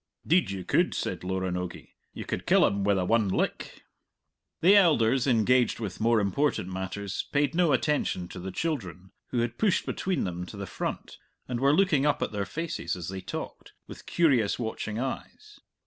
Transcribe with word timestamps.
"Deed 0.25 0.49
you 0.49 0.63
could," 0.65 0.95
said 0.95 1.21
Loranogie; 1.21 1.89
"you 2.11 2.25
could 2.25 2.47
kill 2.47 2.65
him 2.65 2.83
wi' 2.83 2.95
the 2.95 3.05
one 3.05 3.27
lick." 3.29 3.83
The 4.61 4.75
elders, 4.75 5.27
engaged 5.27 5.79
with 5.79 5.99
more 6.01 6.19
important 6.19 6.69
matters, 6.73 7.27
paid 7.31 7.53
no 7.53 7.71
attention 7.71 8.27
to 8.29 8.39
the 8.39 8.49
children, 8.49 9.11
who 9.27 9.41
had 9.41 9.59
pushed 9.59 9.85
between 9.85 10.23
them 10.23 10.47
to 10.47 10.57
the 10.57 10.65
front 10.65 11.19
and 11.47 11.59
were 11.59 11.71
looking 11.75 12.03
up 12.07 12.23
at 12.23 12.31
their 12.31 12.47
faces, 12.47 12.95
as 12.95 13.09
they 13.09 13.21
talked, 13.21 13.73
with 13.85 14.07
curious 14.07 14.57
watching 14.57 14.97
eyes. 14.97 15.59